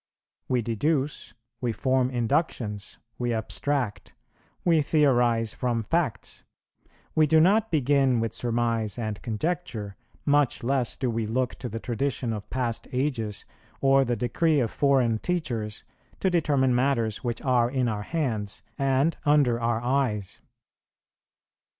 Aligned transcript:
We 0.47 0.63
deduce, 0.63 1.35
we 1.61 1.71
form 1.73 2.09
inductions, 2.09 2.97
we 3.19 3.31
abstract, 3.35 4.15
we 4.65 4.81
theorize 4.81 5.53
from 5.53 5.83
facts; 5.83 6.43
we 7.13 7.27
do 7.27 7.39
not 7.39 7.69
begin 7.69 8.19
with 8.19 8.33
surmise 8.33 8.97
and 8.97 9.21
conjecture, 9.21 9.95
much 10.25 10.63
less 10.63 10.97
do 10.97 11.11
we 11.11 11.27
look 11.27 11.53
to 11.59 11.69
the 11.69 11.79
tradition 11.79 12.33
of 12.33 12.49
past 12.49 12.87
ages, 12.91 13.45
or 13.79 14.03
the 14.03 14.15
decree 14.15 14.59
of 14.59 14.71
foreign 14.71 15.19
teachers, 15.19 15.83
to 16.19 16.31
determine 16.31 16.73
matters 16.73 17.23
which 17.23 17.39
are 17.43 17.69
in 17.69 17.87
our 17.87 18.01
hands 18.01 18.63
and 18.79 19.17
under 19.23 19.59
our 19.59 19.81
eyes. 19.81 20.41